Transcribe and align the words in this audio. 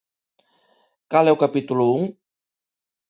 ¿Cal 1.11 1.25
é 1.31 1.33
o 1.35 1.41
capítulo 1.43 1.83
un? 1.97 2.01